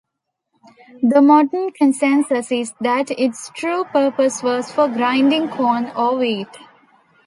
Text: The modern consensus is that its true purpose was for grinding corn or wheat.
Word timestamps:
The 1.03 1.21
modern 1.21 1.73
consensus 1.73 2.51
is 2.51 2.73
that 2.81 3.11
its 3.11 3.51
true 3.51 3.83
purpose 3.83 4.41
was 4.41 4.71
for 4.71 4.87
grinding 4.87 5.47
corn 5.49 5.91
or 5.95 6.17
wheat. 6.17 6.47